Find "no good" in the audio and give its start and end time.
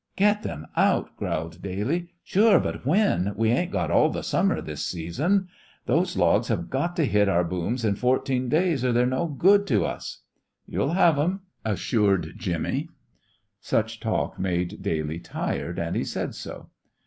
9.05-9.67